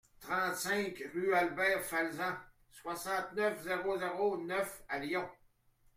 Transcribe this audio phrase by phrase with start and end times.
[0.19, 2.35] trente-cinq rue Albert Falsan,
[2.71, 5.29] soixante-neuf, zéro zéro neuf à Lyon